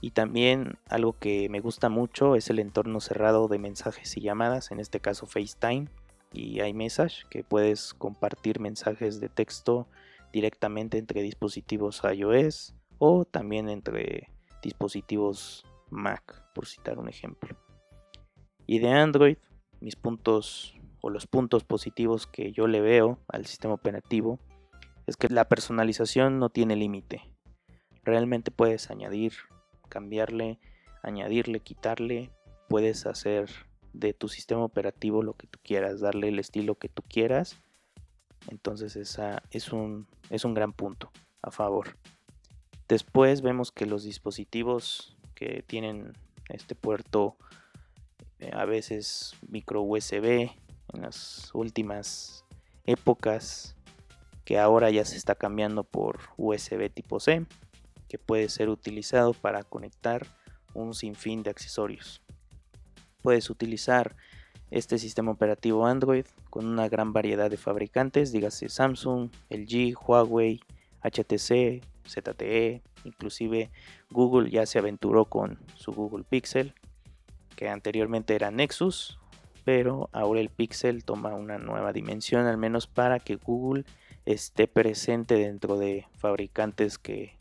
Y 0.00 0.10
también 0.10 0.78
algo 0.88 1.14
que 1.18 1.48
me 1.48 1.60
gusta 1.60 1.88
mucho 1.88 2.36
es 2.36 2.50
el 2.50 2.58
entorno 2.58 3.00
cerrado 3.00 3.48
de 3.48 3.58
mensajes 3.58 4.16
y 4.16 4.20
llamadas, 4.20 4.70
en 4.70 4.78
este 4.78 5.00
caso 5.00 5.26
FaceTime 5.26 5.88
y 6.32 6.62
iMessage, 6.62 7.26
que 7.28 7.42
puedes 7.42 7.94
compartir 7.94 8.60
mensajes 8.60 9.20
de 9.20 9.28
texto 9.28 9.88
directamente 10.32 10.98
entre 10.98 11.22
dispositivos 11.22 12.02
iOS 12.04 12.74
o 12.98 13.24
también 13.24 13.68
entre 13.68 14.28
dispositivos 14.62 15.64
Mac, 15.90 16.44
por 16.54 16.66
citar 16.66 16.98
un 16.98 17.08
ejemplo. 17.08 17.56
Y 18.66 18.80
de 18.80 18.90
Android, 18.90 19.38
mis 19.80 19.96
puntos 19.96 20.74
o 21.00 21.10
los 21.10 21.26
puntos 21.26 21.64
positivos 21.64 22.26
que 22.26 22.52
yo 22.52 22.66
le 22.66 22.80
veo 22.80 23.18
al 23.28 23.46
sistema 23.46 23.74
operativo 23.74 24.38
es 25.06 25.16
que 25.16 25.28
la 25.28 25.48
personalización 25.48 26.38
no 26.38 26.50
tiene 26.50 26.76
límite. 26.76 27.22
Realmente 28.02 28.50
puedes 28.50 28.90
añadir, 28.90 29.32
cambiarle, 29.88 30.58
añadirle, 31.02 31.60
quitarle, 31.60 32.30
puedes 32.68 33.06
hacer 33.06 33.48
de 33.92 34.12
tu 34.12 34.28
sistema 34.28 34.64
operativo 34.64 35.22
lo 35.22 35.34
que 35.34 35.46
tú 35.46 35.58
quieras, 35.62 36.00
darle 36.00 36.28
el 36.28 36.38
estilo 36.38 36.74
que 36.74 36.88
tú 36.88 37.02
quieras. 37.02 37.62
Entonces 38.48 38.96
esa 38.96 39.42
es 39.50 39.72
un, 39.72 40.06
es 40.30 40.44
un 40.44 40.54
gran 40.54 40.72
punto 40.72 41.10
a 41.42 41.50
favor. 41.50 41.96
Después 42.88 43.42
vemos 43.42 43.72
que 43.72 43.86
los 43.86 44.04
dispositivos 44.04 45.16
que 45.34 45.62
tienen 45.66 46.12
este 46.48 46.74
puerto 46.74 47.36
eh, 48.38 48.50
a 48.52 48.64
veces 48.64 49.34
micro 49.48 49.82
USB 49.82 50.50
en 50.94 51.02
las 51.02 51.50
últimas 51.54 52.44
épocas 52.84 53.76
que 54.44 54.58
ahora 54.58 54.90
ya 54.90 55.04
se 55.04 55.16
está 55.16 55.34
cambiando 55.34 55.84
por 55.84 56.20
USB 56.38 56.90
tipo 56.90 57.20
C 57.20 57.44
que 58.08 58.18
puede 58.18 58.48
ser 58.48 58.70
utilizado 58.70 59.34
para 59.34 59.62
conectar 59.62 60.26
un 60.72 60.94
sinfín 60.94 61.42
de 61.42 61.50
accesorios. 61.50 62.22
Puedes 63.22 63.50
utilizar 63.50 64.16
este 64.70 64.98
sistema 64.98 65.30
operativo 65.30 65.86
Android 65.86 66.26
con 66.50 66.66
una 66.66 66.88
gran 66.88 67.12
variedad 67.12 67.50
de 67.50 67.56
fabricantes, 67.56 68.32
dígase 68.32 68.68
Samsung, 68.68 69.30
LG, 69.50 69.96
Huawei, 69.96 70.60
HTC, 71.02 71.82
ZTE, 72.06 72.82
inclusive 73.04 73.70
Google 74.10 74.50
ya 74.50 74.66
se 74.66 74.78
aventuró 74.78 75.26
con 75.26 75.58
su 75.74 75.92
Google 75.92 76.24
Pixel, 76.28 76.74
que 77.56 77.68
anteriormente 77.68 78.34
era 78.34 78.50
Nexus, 78.50 79.18
pero 79.64 80.08
ahora 80.12 80.40
el 80.40 80.48
Pixel 80.48 81.04
toma 81.04 81.34
una 81.34 81.58
nueva 81.58 81.92
dimensión, 81.92 82.46
al 82.46 82.56
menos 82.56 82.86
para 82.86 83.18
que 83.18 83.36
Google 83.36 83.84
esté 84.24 84.66
presente 84.66 85.34
dentro 85.34 85.78
de 85.78 86.06
fabricantes 86.16 86.98
que, 86.98 87.36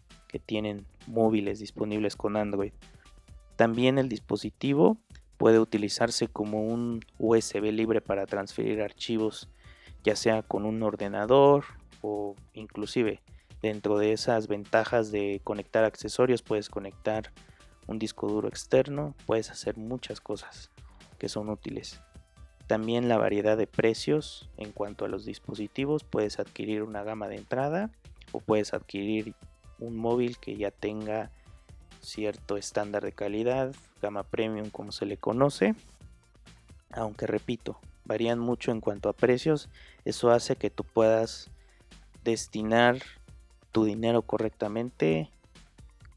tienen 0.45 0.85
móviles 1.07 1.57
disponibles 1.57 2.15
con 2.15 2.37
Android. 2.37 2.71
También 3.55 3.97
el 3.97 4.07
dispositivo 4.07 4.97
puede 5.37 5.59
utilizarse 5.59 6.27
como 6.27 6.63
un 6.63 7.05
USB 7.19 7.71
libre 7.71 8.01
para 8.01 8.25
transferir 8.25 8.81
archivos, 8.81 9.49
ya 10.03 10.15
sea 10.15 10.43
con 10.43 10.65
un 10.65 10.81
ordenador 10.83 11.65
o 12.01 12.35
inclusive 12.53 13.21
dentro 13.61 13.97
de 13.97 14.13
esas 14.13 14.47
ventajas 14.47 15.11
de 15.11 15.41
conectar 15.43 15.83
accesorios 15.83 16.41
puedes 16.41 16.69
conectar 16.69 17.31
un 17.87 17.99
disco 17.99 18.27
duro 18.27 18.47
externo, 18.47 19.15
puedes 19.25 19.49
hacer 19.49 19.77
muchas 19.77 20.19
cosas 20.19 20.71
que 21.17 21.29
son 21.29 21.49
útiles. 21.49 22.01
También 22.67 23.07
la 23.07 23.17
variedad 23.17 23.57
de 23.57 23.65
precios 23.65 24.49
en 24.57 24.73
cuanto 24.73 25.05
a 25.05 25.07
los 25.07 25.23
dispositivos, 25.23 26.03
puedes 26.03 26.37
adquirir 26.39 26.83
una 26.83 27.03
gama 27.03 27.29
de 27.29 27.37
entrada 27.37 27.89
o 28.33 28.41
puedes 28.41 28.73
adquirir 28.73 29.33
un 29.79 29.95
móvil 29.95 30.37
que 30.37 30.57
ya 30.57 30.69
tenga 30.69 31.31
cierto 32.01 32.57
estándar 32.57 33.03
de 33.03 33.11
calidad, 33.11 33.73
gama 34.01 34.23
premium 34.23 34.69
como 34.69 34.91
se 34.91 35.05
le 35.05 35.17
conoce. 35.17 35.75
Aunque 36.91 37.27
repito, 37.27 37.79
varían 38.05 38.39
mucho 38.39 38.71
en 38.71 38.81
cuanto 38.81 39.09
a 39.09 39.13
precios, 39.13 39.69
eso 40.05 40.31
hace 40.31 40.55
que 40.55 40.69
tú 40.69 40.83
puedas 40.83 41.49
destinar 42.23 42.97
tu 43.71 43.85
dinero 43.85 44.21
correctamente 44.21 45.29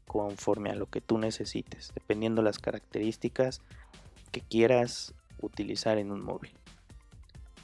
conforme 0.07 0.71
a 0.71 0.75
lo 0.75 0.87
que 0.87 1.01
tú 1.01 1.17
necesites, 1.17 1.91
dependiendo 1.93 2.41
las 2.41 2.59
características 2.59 3.61
que 4.31 4.41
quieras 4.41 5.13
utilizar 5.41 5.97
en 5.97 6.11
un 6.11 6.21
móvil. 6.21 6.51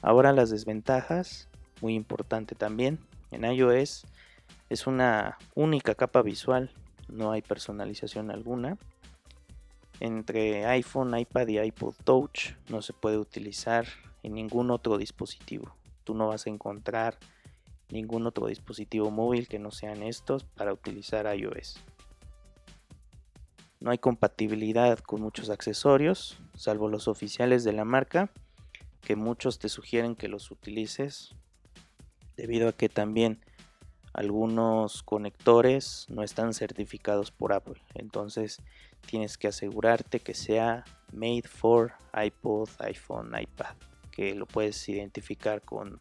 Ahora 0.00 0.32
las 0.32 0.50
desventajas, 0.50 1.48
muy 1.80 1.94
importante 1.94 2.54
también, 2.54 2.98
en 3.30 3.44
iOS 3.44 4.06
es 4.70 4.86
una 4.86 5.38
única 5.54 5.94
capa 5.94 6.22
visual, 6.22 6.70
no 7.08 7.32
hay 7.32 7.42
personalización 7.42 8.30
alguna. 8.30 8.78
Entre 10.00 10.64
iPhone, 10.66 11.18
iPad 11.18 11.48
y 11.48 11.58
iPod 11.58 11.94
Touch 12.04 12.52
no 12.68 12.82
se 12.82 12.92
puede 12.92 13.18
utilizar 13.18 13.86
en 14.22 14.34
ningún 14.34 14.70
otro 14.70 14.98
dispositivo. 14.98 15.74
Tú 16.04 16.14
no 16.14 16.28
vas 16.28 16.46
a 16.46 16.50
encontrar 16.50 17.18
ningún 17.90 18.26
otro 18.26 18.46
dispositivo 18.46 19.10
móvil 19.10 19.48
que 19.48 19.58
no 19.58 19.70
sean 19.70 20.02
estos 20.02 20.44
para 20.44 20.72
utilizar 20.72 21.26
iOS. 21.34 21.82
No 23.80 23.90
hay 23.90 23.98
compatibilidad 23.98 24.98
con 24.98 25.22
muchos 25.22 25.50
accesorios, 25.50 26.38
salvo 26.54 26.88
los 26.88 27.08
oficiales 27.08 27.64
de 27.64 27.72
la 27.72 27.84
marca, 27.84 28.30
que 29.02 29.16
muchos 29.16 29.58
te 29.58 29.68
sugieren 29.68 30.16
que 30.16 30.28
los 30.28 30.50
utilices, 30.50 31.34
debido 32.36 32.68
a 32.68 32.72
que 32.72 32.88
también 32.88 33.40
algunos 34.18 35.04
conectores 35.04 36.06
no 36.08 36.24
están 36.24 36.52
certificados 36.52 37.30
por 37.30 37.52
Apple. 37.52 37.80
Entonces 37.94 38.60
tienes 39.06 39.38
que 39.38 39.46
asegurarte 39.46 40.18
que 40.18 40.34
sea 40.34 40.84
made 41.12 41.44
for 41.46 41.92
iPod, 42.20 42.68
iPhone, 42.80 43.30
iPad, 43.40 43.76
que 44.10 44.34
lo 44.34 44.46
puedes 44.46 44.88
identificar 44.88 45.62
con 45.62 46.00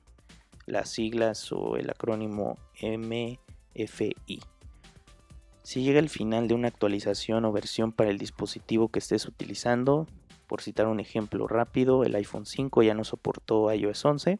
las 0.66 0.90
siglas 0.90 1.52
o 1.52 1.78
el 1.78 1.92
acrónimo 1.92 2.58
MFI. 2.82 4.42
Si 5.62 5.84
llega 5.84 6.00
el 6.00 6.10
final 6.10 6.48
de 6.48 6.56
una 6.56 6.70
actualización 6.70 7.46
o 7.46 7.52
versión 7.52 7.92
para 7.92 8.10
el 8.10 8.18
dispositivo 8.18 8.90
que 8.90 8.98
estés 8.98 9.28
utilizando, 9.28 10.08
por 10.48 10.64
citar 10.64 10.88
un 10.88 11.00
ejemplo 11.00 11.48
rápido, 11.48 12.04
el 12.04 12.16
iPhone 12.16 12.48
5 12.48 12.82
ya 12.82 12.96
no 12.96 13.04
soportó 13.04 13.72
iOS 13.72 14.06
11, 14.06 14.40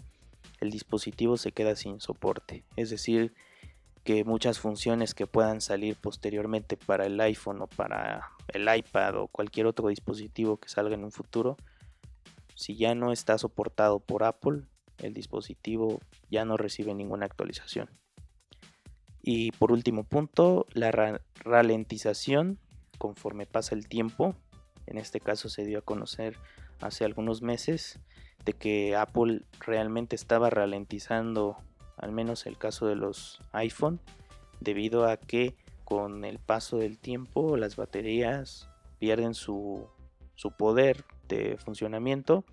el 0.62 0.72
dispositivo 0.72 1.38
se 1.38 1.52
queda 1.52 1.76
sin 1.76 2.00
soporte. 2.00 2.64
Es 2.76 2.90
decir, 2.90 3.36
que 4.08 4.24
muchas 4.24 4.58
funciones 4.58 5.14
que 5.14 5.28
puedan 5.28 5.60
salir 5.60 5.98
posteriormente 5.98 6.78
para 6.78 7.06
el 7.06 7.20
iPhone 7.20 7.62
o 7.62 7.68
para 7.68 8.32
el 8.48 8.74
iPad 8.74 9.18
o 9.18 9.28
cualquier 9.28 9.66
otro 9.66 9.90
dispositivo 9.90 10.56
que 10.56 10.70
salga 10.70 10.96
en 10.96 11.04
un 11.04 11.12
futuro 11.12 11.58
si 12.56 12.78
ya 12.78 12.96
no 12.96 13.12
está 13.12 13.38
soportado 13.38 14.00
por 14.00 14.24
Apple, 14.24 14.62
el 15.00 15.14
dispositivo 15.14 16.00
ya 16.32 16.46
no 16.46 16.56
recibe 16.56 16.94
ninguna 16.96 17.26
actualización. 17.26 17.90
Y 19.22 19.52
por 19.52 19.74
último 19.74 20.06
punto, 20.06 20.68
la 20.72 21.20
ralentización 21.44 22.60
conforme 22.98 23.46
pasa 23.46 23.76
el 23.76 23.90
tiempo. 23.90 24.38
En 24.86 24.98
este 24.98 25.20
caso 25.20 25.50
se 25.50 25.66
dio 25.66 25.80
a 25.80 25.82
conocer 25.82 26.38
hace 26.80 27.04
algunos 27.04 27.42
meses 27.42 28.00
de 28.46 28.54
que 28.54 28.96
Apple 28.96 29.42
realmente 29.60 30.16
estaba 30.16 30.50
ralentizando, 30.50 31.58
al 31.98 32.12
menos 32.12 32.46
el 32.46 32.58
caso 32.58 32.88
de 32.88 32.96
los 32.96 33.42
iPhone, 33.52 34.00
debido 34.60 35.08
a 35.08 35.18
que 35.18 35.56
con 35.84 36.26
el 36.26 36.40
paso 36.40 36.78
del 36.78 36.98
tiempo 36.98 37.58
las 37.58 37.76
baterías 37.76 38.70
pierden 39.00 39.34
su, 39.34 39.88
su 40.36 40.52
poder 40.52 41.06
de 41.28 41.58
funcionamiento. 41.58 42.44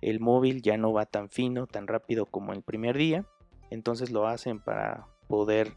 El 0.00 0.20
móvil 0.20 0.62
ya 0.62 0.76
no 0.76 0.92
va 0.92 1.06
tan 1.06 1.28
fino, 1.28 1.66
tan 1.66 1.86
rápido 1.86 2.26
como 2.26 2.52
el 2.52 2.62
primer 2.62 2.96
día. 2.96 3.26
Entonces 3.70 4.10
lo 4.10 4.26
hacen 4.26 4.60
para 4.60 5.06
poder 5.28 5.74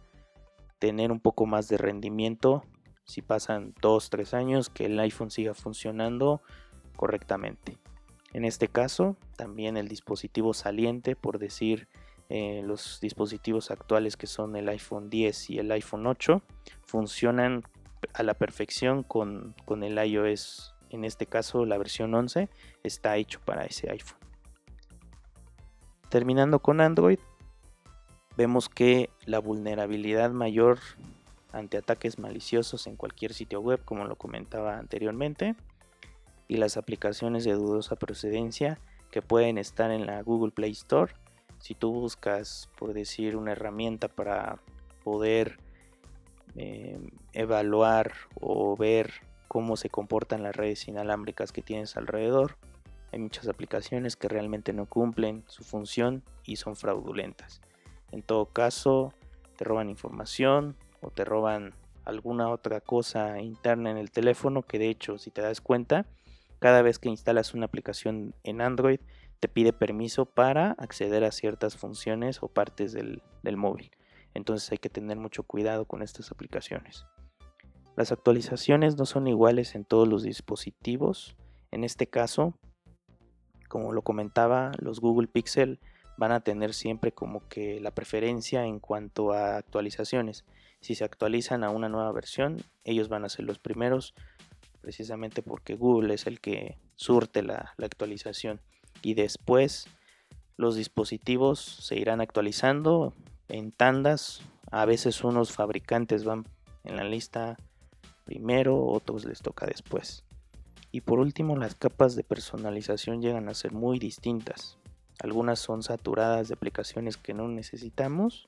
tener 0.79 1.11
un 1.11 1.19
poco 1.19 1.45
más 1.45 1.67
de 1.67 1.77
rendimiento 1.77 2.63
si 3.05 3.21
pasan 3.21 3.73
2-3 3.75 4.33
años 4.33 4.69
que 4.69 4.85
el 4.85 4.99
iPhone 4.99 5.31
siga 5.31 5.53
funcionando 5.53 6.41
correctamente. 6.95 7.77
En 8.33 8.45
este 8.45 8.67
caso, 8.67 9.17
también 9.35 9.77
el 9.77 9.87
dispositivo 9.87 10.53
saliente, 10.53 11.15
por 11.15 11.37
decir 11.37 11.87
eh, 12.35 12.63
los 12.65 12.99
dispositivos 12.99 13.69
actuales 13.69 14.17
que 14.17 14.25
son 14.25 14.55
el 14.55 14.67
iPhone 14.67 15.07
10 15.07 15.51
y 15.51 15.59
el 15.59 15.71
iPhone 15.71 16.07
8, 16.07 16.41
funcionan 16.81 17.61
a 18.11 18.23
la 18.23 18.33
perfección 18.33 19.03
con, 19.03 19.53
con 19.65 19.83
el 19.83 20.03
iOS. 20.03 20.73
En 20.89 21.05
este 21.05 21.27
caso, 21.27 21.63
la 21.63 21.77
versión 21.77 22.11
11 22.15 22.49
está 22.81 23.17
hecho 23.17 23.39
para 23.45 23.65
ese 23.65 23.91
iPhone. 23.91 24.17
Terminando 26.09 26.57
con 26.57 26.81
Android, 26.81 27.19
vemos 28.35 28.67
que 28.67 29.11
la 29.27 29.37
vulnerabilidad 29.37 30.31
mayor 30.31 30.79
ante 31.51 31.77
ataques 31.77 32.17
maliciosos 32.17 32.87
en 32.87 32.95
cualquier 32.95 33.35
sitio 33.35 33.61
web, 33.61 33.85
como 33.85 34.05
lo 34.05 34.15
comentaba 34.15 34.79
anteriormente, 34.79 35.55
y 36.47 36.57
las 36.57 36.77
aplicaciones 36.77 37.43
de 37.43 37.53
dudosa 37.53 37.95
procedencia 37.95 38.79
que 39.11 39.21
pueden 39.21 39.59
estar 39.59 39.91
en 39.91 40.07
la 40.07 40.23
Google 40.23 40.51
Play 40.51 40.71
Store. 40.71 41.13
Si 41.63 41.75
tú 41.75 41.93
buscas, 41.93 42.69
por 42.77 42.93
decir, 42.93 43.37
una 43.37 43.53
herramienta 43.53 44.09
para 44.09 44.59
poder 45.01 45.59
eh, 46.57 46.99
evaluar 47.31 48.11
o 48.41 48.75
ver 48.75 49.13
cómo 49.47 49.77
se 49.77 49.89
comportan 49.89 50.43
las 50.43 50.53
redes 50.53 50.89
inalámbricas 50.89 51.53
que 51.53 51.61
tienes 51.61 51.95
alrededor, 51.95 52.57
hay 53.13 53.19
muchas 53.19 53.47
aplicaciones 53.47 54.17
que 54.17 54.27
realmente 54.27 54.73
no 54.73 54.87
cumplen 54.87 55.45
su 55.47 55.63
función 55.63 56.21
y 56.43 56.57
son 56.57 56.75
fraudulentas. 56.75 57.61
En 58.11 58.23
todo 58.23 58.47
caso, 58.47 59.13
te 59.55 59.63
roban 59.63 59.89
información 59.89 60.75
o 60.99 61.11
te 61.11 61.23
roban 61.23 61.73
alguna 62.03 62.49
otra 62.49 62.81
cosa 62.81 63.39
interna 63.39 63.89
en 63.89 63.95
el 63.95 64.11
teléfono 64.11 64.63
que 64.63 64.79
de 64.79 64.89
hecho, 64.89 65.17
si 65.17 65.31
te 65.31 65.41
das 65.41 65.61
cuenta, 65.61 66.07
cada 66.59 66.81
vez 66.81 66.99
que 66.99 67.07
instalas 67.07 67.53
una 67.53 67.67
aplicación 67.67 68.35
en 68.43 68.59
Android, 68.59 68.99
te 69.43 69.49
pide 69.49 69.73
permiso 69.73 70.25
para 70.25 70.71
acceder 70.77 71.25
a 71.25 71.31
ciertas 71.33 71.75
funciones 71.75 72.41
o 72.41 72.47
partes 72.47 72.93
del, 72.93 73.21
móvil. 73.57 73.91
Entonces 74.33 74.71
hay 74.71 74.77
que 74.77 74.89
tener 74.89 75.17
mucho 75.17 75.43
cuidado 75.43 75.83
con 75.83 76.01
estas 76.01 76.31
aplicaciones. 76.31 77.05
Las 77.97 78.13
actualizaciones 78.13 78.95
no 78.95 79.05
son 79.05 79.27
iguales 79.27 79.75
en 79.75 79.83
todos 79.83 80.07
los 80.07 80.23
dispositivos. 80.23 81.35
En 81.71 81.83
este 81.83 82.07
caso, 82.07 82.57
como 83.67 83.91
lo 83.91 84.01
comentaba, 84.01 84.71
los 84.79 85.01
Google 85.01 85.27
Pixel 85.27 85.81
van 86.17 86.31
a 86.31 86.39
tener 86.39 86.73
siempre 86.73 87.11
como 87.11 87.45
que 87.49 87.81
la 87.81 87.91
preferencia 87.91 88.65
en 88.65 88.79
cuanto 88.79 89.33
a 89.33 89.57
actualizaciones. 89.57 90.45
Si 90.79 90.95
se 90.95 91.03
actualizan 91.03 91.65
a 91.65 91.69
una 91.69 91.89
nueva 91.89 92.13
versión, 92.13 92.63
ellos 92.85 93.09
van 93.09 93.25
a 93.25 93.29
ser 93.29 93.43
los 93.43 93.59
primeros 93.59 94.15
precisamente 94.79 95.41
porque 95.41 95.75
Google 95.75 96.13
es 96.13 96.27
el 96.27 96.39
que 96.39 96.77
surte 96.95 97.43
la, 97.43 97.73
actualización 97.77 98.61
y 99.03 99.13
después 99.13 99.87
los 100.57 100.75
dispositivos 100.75 101.59
se 101.59 101.97
irán 101.97 102.21
actualizando 102.21 103.13
en 103.49 103.71
tandas. 103.71 104.41
A 104.71 104.85
veces 104.85 105.23
unos 105.23 105.51
fabricantes 105.51 106.23
van 106.23 106.47
en 106.83 106.95
la 106.95 107.03
lista 107.03 107.57
primero, 108.25 108.83
otros 108.83 109.25
les 109.25 109.41
toca 109.41 109.67
después. 109.67 110.23
Y 110.91 111.01
por 111.01 111.19
último, 111.19 111.57
las 111.57 111.75
capas 111.75 112.15
de 112.15 112.23
personalización 112.23 113.21
llegan 113.21 113.49
a 113.49 113.53
ser 113.53 113.73
muy 113.73 113.99
distintas. 113.99 114.77
Algunas 115.19 115.59
son 115.59 115.83
saturadas 115.83 116.47
de 116.47 116.55
aplicaciones 116.55 117.17
que 117.17 117.33
no 117.33 117.47
necesitamos 117.47 118.47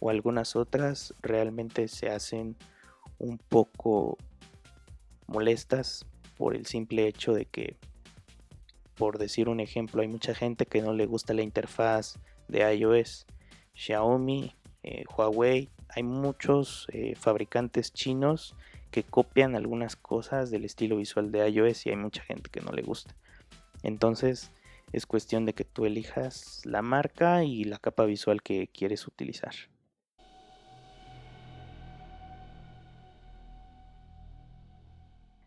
o 0.00 0.10
algunas 0.10 0.56
otras 0.56 1.14
realmente 1.22 1.88
se 1.88 2.10
hacen 2.10 2.56
un 3.18 3.38
poco 3.38 4.18
molestas 5.26 6.06
por 6.36 6.54
el 6.54 6.66
simple 6.66 7.06
hecho 7.06 7.32
de 7.32 7.46
que, 7.46 7.76
por 8.96 9.18
decir 9.18 9.48
un 9.48 9.60
ejemplo, 9.60 10.02
hay 10.02 10.08
mucha 10.08 10.34
gente 10.34 10.66
que 10.66 10.82
no 10.82 10.92
le 10.92 11.06
gusta 11.06 11.34
la 11.34 11.42
interfaz 11.42 12.18
de 12.48 12.74
iOS. 12.74 13.26
Xiaomi, 13.74 14.54
eh, 14.82 15.04
Huawei, 15.16 15.68
hay 15.88 16.02
muchos 16.02 16.86
eh, 16.92 17.14
fabricantes 17.14 17.92
chinos 17.92 18.56
que 18.90 19.02
copian 19.04 19.54
algunas 19.54 19.96
cosas 19.96 20.50
del 20.50 20.64
estilo 20.64 20.96
visual 20.96 21.30
de 21.30 21.48
iOS 21.48 21.86
y 21.86 21.90
hay 21.90 21.96
mucha 21.96 22.22
gente 22.22 22.50
que 22.50 22.60
no 22.60 22.72
le 22.72 22.82
gusta. 22.82 23.14
Entonces 23.82 24.50
es 24.92 25.04
cuestión 25.04 25.44
de 25.44 25.52
que 25.52 25.64
tú 25.64 25.84
elijas 25.84 26.62
la 26.64 26.80
marca 26.80 27.44
y 27.44 27.64
la 27.64 27.78
capa 27.78 28.04
visual 28.04 28.42
que 28.42 28.68
quieres 28.68 29.06
utilizar. 29.06 29.54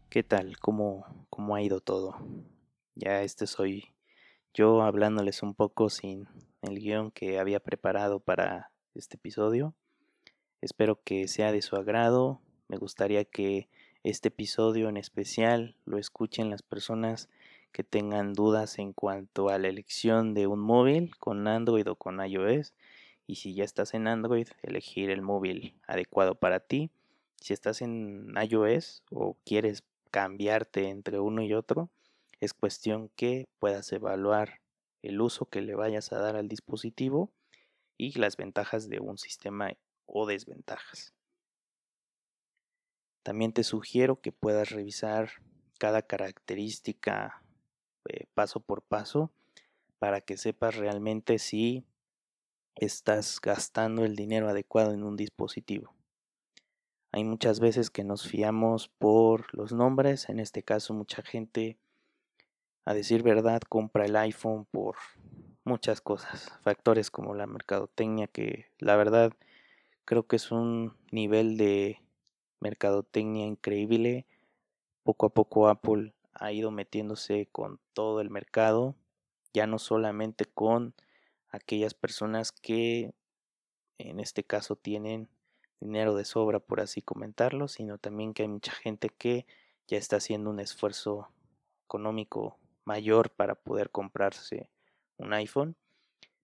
¿Qué 0.09 0.23
tal? 0.23 0.57
¿Cómo, 0.59 1.05
¿Cómo 1.29 1.55
ha 1.55 1.61
ido 1.61 1.81
todo? 1.81 2.15
Ya 3.01 3.21
este 3.23 3.47
soy 3.47 3.93
yo 4.53 4.81
hablándoles 4.81 5.41
un 5.41 5.53
poco 5.53 5.89
sin 5.89 6.27
el 6.61 6.79
guion 6.79 7.11
que 7.11 7.39
había 7.39 7.61
preparado 7.61 8.19
para 8.19 8.73
este 8.93 9.15
episodio. 9.15 9.73
Espero 10.59 11.01
que 11.01 11.29
sea 11.29 11.53
de 11.53 11.61
su 11.61 11.77
agrado. 11.77 12.41
Me 12.67 12.75
gustaría 12.75 13.23
que 13.23 13.69
este 14.03 14.27
episodio 14.27 14.89
en 14.89 14.97
especial 14.97 15.77
lo 15.85 15.97
escuchen 15.97 16.49
las 16.49 16.61
personas 16.61 17.29
que 17.71 17.85
tengan 17.85 18.33
dudas 18.33 18.79
en 18.79 18.91
cuanto 18.91 19.47
a 19.47 19.57
la 19.59 19.69
elección 19.69 20.33
de 20.33 20.47
un 20.47 20.59
móvil 20.59 21.15
con 21.19 21.47
Android 21.47 21.89
o 21.89 21.95
con 21.95 22.19
iOS. 22.19 22.73
Y 23.27 23.35
si 23.35 23.53
ya 23.53 23.63
estás 23.63 23.93
en 23.93 24.07
Android, 24.07 24.49
elegir 24.61 25.09
el 25.09 25.21
móvil 25.21 25.73
adecuado 25.87 26.35
para 26.35 26.59
ti. 26.59 26.91
Si 27.37 27.53
estás 27.53 27.81
en 27.81 28.33
iOS 28.35 29.03
o 29.09 29.37
quieres 29.45 29.85
cambiarte 30.11 30.89
entre 30.89 31.21
uno 31.21 31.41
y 31.41 31.53
otro, 31.53 31.89
es 32.39 32.53
cuestión 32.53 33.09
que 33.15 33.47
puedas 33.59 33.91
evaluar 33.91 34.61
el 35.01 35.21
uso 35.21 35.45
que 35.45 35.61
le 35.61 35.75
vayas 35.75 36.11
a 36.11 36.19
dar 36.19 36.35
al 36.35 36.47
dispositivo 36.47 37.31
y 37.97 38.17
las 38.17 38.37
ventajas 38.37 38.89
de 38.89 38.99
un 38.99 39.17
sistema 39.17 39.71
o 40.05 40.25
desventajas. 40.25 41.13
También 43.23 43.53
te 43.53 43.63
sugiero 43.63 44.21
que 44.21 44.31
puedas 44.31 44.69
revisar 44.69 45.31
cada 45.77 46.01
característica 46.01 47.43
eh, 48.09 48.25
paso 48.33 48.59
por 48.59 48.81
paso 48.81 49.31
para 49.99 50.21
que 50.21 50.37
sepas 50.37 50.75
realmente 50.75 51.39
si 51.39 51.85
estás 52.75 53.39
gastando 53.41 54.05
el 54.05 54.15
dinero 54.15 54.47
adecuado 54.47 54.93
en 54.93 55.03
un 55.03 55.17
dispositivo. 55.17 55.93
Hay 57.11 57.23
muchas 57.23 57.59
veces 57.59 57.89
que 57.89 58.03
nos 58.03 58.27
fiamos 58.27 58.87
por 58.87 59.53
los 59.53 59.73
nombres, 59.73 60.29
en 60.29 60.39
este 60.39 60.63
caso 60.63 60.93
mucha 60.93 61.21
gente, 61.21 61.77
a 62.89 62.95
decir 62.95 63.21
verdad, 63.21 63.61
compra 63.69 64.05
el 64.05 64.15
iPhone 64.15 64.65
por 64.65 64.95
muchas 65.63 66.01
cosas, 66.01 66.51
factores 66.63 67.11
como 67.11 67.35
la 67.35 67.45
mercadotecnia, 67.45 68.25
que 68.25 68.65
la 68.79 68.95
verdad 68.95 69.31
creo 70.05 70.25
que 70.25 70.37
es 70.37 70.51
un 70.51 70.97
nivel 71.11 71.55
de 71.55 72.01
mercadotecnia 72.59 73.45
increíble. 73.45 74.25
Poco 75.03 75.27
a 75.27 75.29
poco 75.29 75.67
Apple 75.67 76.15
ha 76.33 76.51
ido 76.51 76.71
metiéndose 76.71 77.47
con 77.51 77.79
todo 77.93 78.21
el 78.21 78.31
mercado, 78.31 78.95
ya 79.53 79.67
no 79.67 79.77
solamente 79.77 80.45
con 80.45 80.95
aquellas 81.49 81.93
personas 81.93 82.51
que 82.51 83.13
en 83.99 84.19
este 84.19 84.43
caso 84.43 84.75
tienen 84.75 85.29
dinero 85.79 86.15
de 86.15 86.25
sobra, 86.25 86.59
por 86.59 86.81
así 86.81 87.03
comentarlo, 87.03 87.67
sino 87.67 87.99
también 87.99 88.33
que 88.33 88.41
hay 88.41 88.49
mucha 88.49 88.71
gente 88.71 89.11
que 89.11 89.45
ya 89.87 89.99
está 89.99 90.15
haciendo 90.15 90.49
un 90.49 90.59
esfuerzo 90.59 91.29
económico 91.85 92.58
mayor 92.89 93.29
para 93.29 93.53
poder 93.53 93.91
comprarse 93.91 94.71
un 95.17 95.33
iPhone. 95.33 95.75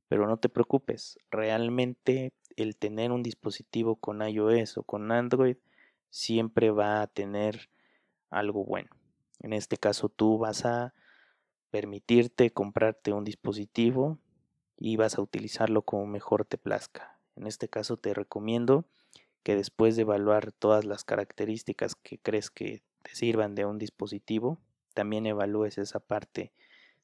Pero 0.07 0.27
no 0.27 0.37
te 0.37 0.47
preocupes, 0.47 1.17
realmente 1.31 2.31
el 2.55 2.77
tener 2.77 3.11
un 3.11 3.23
dispositivo 3.23 3.95
con 3.95 4.21
iOS 4.21 4.77
o 4.77 4.83
con 4.83 5.11
Android 5.11 5.57
siempre 6.11 6.69
va 6.69 7.01
a 7.01 7.07
tener 7.07 7.69
algo 8.29 8.63
bueno. 8.63 8.91
En 9.39 9.53
este 9.53 9.77
caso 9.77 10.07
tú 10.07 10.37
vas 10.37 10.65
a 10.65 10.93
permitirte 11.71 12.51
comprarte 12.51 13.11
un 13.11 13.23
dispositivo 13.23 14.19
y 14.77 14.95
vas 14.97 15.17
a 15.17 15.21
utilizarlo 15.21 15.81
como 15.81 16.05
mejor 16.05 16.45
te 16.45 16.59
plazca. 16.59 17.19
En 17.35 17.47
este 17.47 17.67
caso 17.67 17.97
te 17.97 18.13
recomiendo 18.13 18.85
que 19.41 19.55
después 19.55 19.95
de 19.95 20.03
evaluar 20.03 20.51
todas 20.51 20.85
las 20.85 21.03
características 21.03 21.95
que 21.95 22.19
crees 22.19 22.51
que 22.51 22.83
te 23.01 23.15
sirvan 23.15 23.55
de 23.55 23.65
un 23.65 23.77
dispositivo, 23.79 24.59
también 24.95 25.27
evalúes 25.27 25.77
esa 25.77 25.99
parte 25.99 26.51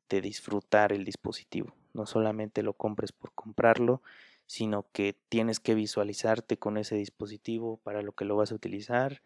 de 0.09 0.21
disfrutar 0.21 0.91
el 0.93 1.05
dispositivo. 1.05 1.75
No 1.93 2.07
solamente 2.07 2.63
lo 2.63 2.73
compres 2.73 3.11
por 3.11 3.33
comprarlo, 3.33 4.01
sino 4.47 4.87
que 4.91 5.15
tienes 5.29 5.59
que 5.59 5.75
visualizarte 5.75 6.57
con 6.57 6.77
ese 6.77 6.95
dispositivo 6.95 7.77
para 7.83 8.01
lo 8.01 8.13
que 8.13 8.25
lo 8.25 8.35
vas 8.35 8.51
a 8.51 8.55
utilizar, 8.55 9.21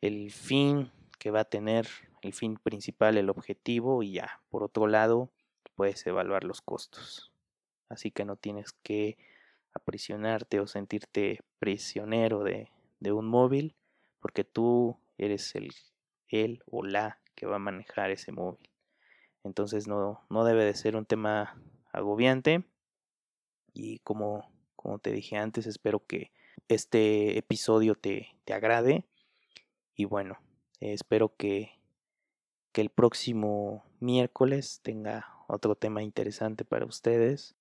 el 0.00 0.32
fin 0.32 0.90
que 1.18 1.30
va 1.30 1.40
a 1.40 1.44
tener, 1.44 1.86
el 2.22 2.32
fin 2.32 2.56
principal, 2.56 3.16
el 3.18 3.30
objetivo 3.30 4.02
y 4.02 4.12
ya. 4.12 4.40
Por 4.48 4.62
otro 4.62 4.86
lado, 4.86 5.30
puedes 5.76 6.04
evaluar 6.06 6.44
los 6.44 6.62
costos. 6.62 7.32
Así 7.88 8.10
que 8.10 8.24
no 8.24 8.36
tienes 8.36 8.72
que 8.82 9.18
aprisionarte 9.74 10.58
o 10.60 10.66
sentirte 10.66 11.40
prisionero 11.58 12.42
de, 12.44 12.70
de 12.98 13.12
un 13.12 13.26
móvil 13.26 13.74
porque 14.20 14.44
tú 14.44 14.98
eres 15.18 15.54
el, 15.54 15.72
él 16.28 16.62
o 16.66 16.84
la 16.84 17.18
que 17.40 17.46
va 17.46 17.56
a 17.56 17.58
manejar 17.58 18.10
ese 18.10 18.32
móvil. 18.32 18.68
Entonces 19.44 19.88
no, 19.88 20.20
no 20.28 20.44
debe 20.44 20.66
de 20.66 20.74
ser 20.74 20.94
un 20.94 21.06
tema 21.06 21.58
agobiante. 21.90 22.64
Y 23.72 24.00
como, 24.00 24.52
como 24.76 24.98
te 24.98 25.10
dije 25.10 25.38
antes, 25.38 25.66
espero 25.66 26.04
que 26.04 26.32
este 26.68 27.38
episodio 27.38 27.94
te, 27.94 28.36
te 28.44 28.52
agrade. 28.52 29.06
Y 29.94 30.04
bueno, 30.04 30.38
espero 30.80 31.34
que, 31.34 31.80
que 32.72 32.82
el 32.82 32.90
próximo 32.90 33.86
miércoles 34.00 34.80
tenga 34.82 35.34
otro 35.48 35.76
tema 35.76 36.02
interesante 36.02 36.66
para 36.66 36.84
ustedes. 36.84 37.56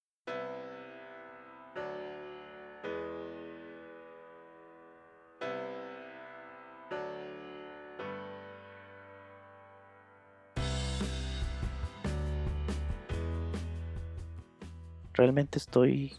Realmente 15.20 15.58
estoy 15.60 16.14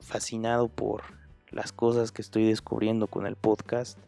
fascinado 0.00 0.68
por 0.68 1.02
las 1.50 1.72
cosas 1.72 2.12
que 2.12 2.20
estoy 2.20 2.44
descubriendo 2.44 3.06
con 3.06 3.26
el 3.26 3.36
podcast. 3.36 3.98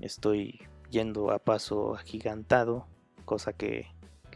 Estoy 0.00 0.66
yendo 0.90 1.30
a 1.30 1.38
paso 1.38 1.94
agigantado, 1.94 2.88
cosa 3.24 3.52
que, 3.52 3.86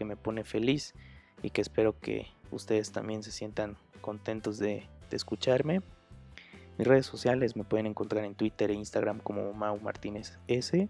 me 0.05 0.17
pone 0.17 0.45
feliz 0.45 0.95
y 1.43 1.51
que 1.51 1.61
espero 1.61 1.99
que 1.99 2.29
ustedes 2.53 2.93
también 2.93 3.25
se 3.25 3.33
sientan 3.33 3.77
contentos 4.01 4.59
de, 4.59 4.89
escucharme. 5.11 5.83
Mis 6.79 6.87
redes 6.87 7.07
sociales 7.07 7.57
me 7.57 7.65
pueden 7.65 7.87
encontrar 7.87 8.25
en 8.25 8.37
Twitter 8.37 8.71
e 8.71 8.75
Instagram 8.75 9.19
como 9.19 9.53
Mau 9.55 9.81
Martínez 9.81 10.39
S. 10.47 10.89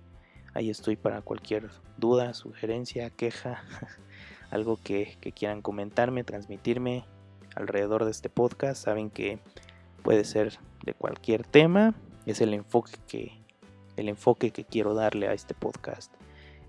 Ahí 0.53 0.69
estoy 0.69 0.97
para 0.97 1.23
cualquier 1.23 1.71
duda, 1.97 2.35
sugerencia, 2.35 3.09
queja, 3.09 3.65
algo 4.51 4.79
que, 4.85 5.17
que 5.23 5.33
quieran 5.33 5.63
comentarme, 5.63 6.23
transmitirme 6.23 7.07
alrededor 7.55 8.05
de 8.05 8.11
este 8.11 8.29
podcast. 8.29 8.85
Saben 8.85 9.11
que 9.11 9.39
puede 10.03 10.25
ser 10.25 10.59
de 10.85 10.95
cualquier 10.95 11.45
tema. 11.45 11.95
Es 12.27 12.41
el 12.41 12.55
enfoque 12.55 12.93
que, 13.07 13.43
el 13.97 14.09
enfoque 14.09 14.51
que 14.51 14.65
quiero 14.65 14.95
darle 14.95 15.29
a 15.29 15.33
este 15.33 15.55
podcast. 15.55 16.13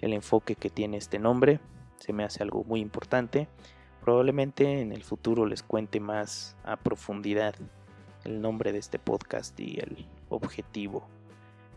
El 0.01 0.13
enfoque 0.13 0.55
que 0.55 0.69
tiene 0.69 0.97
este 0.97 1.19
nombre. 1.19 1.59
Se 1.99 2.13
me 2.13 2.23
hace 2.23 2.43
algo 2.43 2.63
muy 2.63 2.79
importante. 2.79 3.47
Probablemente 4.01 4.81
en 4.81 4.91
el 4.91 5.03
futuro 5.03 5.45
les 5.45 5.61
cuente 5.61 5.99
más 5.99 6.55
a 6.63 6.77
profundidad 6.77 7.53
el 8.23 8.41
nombre 8.41 8.71
de 8.71 8.79
este 8.79 8.99
podcast 8.99 9.59
y 9.59 9.79
el 9.79 10.07
objetivo. 10.29 11.07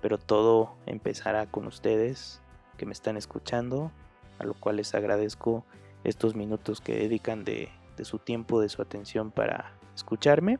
Pero 0.01 0.19
todo 0.19 0.75
empezará 0.87 1.47
con 1.47 1.67
ustedes 1.67 2.40
que 2.77 2.87
me 2.87 2.93
están 2.93 3.17
escuchando, 3.17 3.90
a 4.38 4.45
lo 4.45 4.55
cual 4.55 4.77
les 4.77 4.95
agradezco 4.95 5.64
estos 6.03 6.35
minutos 6.35 6.81
que 6.81 6.95
dedican 6.95 7.45
de 7.45 7.71
de 7.96 8.04
su 8.04 8.18
tiempo, 8.18 8.61
de 8.61 8.68
su 8.68 8.83
atención 8.83 9.30
para 9.30 9.76
escucharme. 9.94 10.59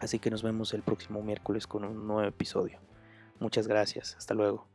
Así 0.00 0.18
que 0.18 0.30
nos 0.30 0.42
vemos 0.42 0.74
el 0.74 0.82
próximo 0.82 1.22
miércoles 1.22 1.66
con 1.66 1.84
un 1.84 2.06
nuevo 2.06 2.28
episodio. 2.28 2.78
Muchas 3.40 3.66
gracias. 3.66 4.16
Hasta 4.16 4.34
luego. 4.34 4.73